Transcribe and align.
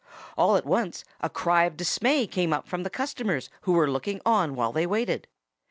All 0.35 0.55
at 0.55 0.65
once 0.65 1.03
a 1.19 1.29
cry 1.29 1.65
of 1.65 1.77
dismay 1.77 2.25
came 2.25 2.55
from 2.65 2.81
the 2.81 2.89
customers 2.89 3.51
who 3.61 3.73
were 3.73 3.87
looking 3.87 4.19
on 4.25 4.55
while 4.55 4.71
they 4.71 4.87
waited. 4.87 5.27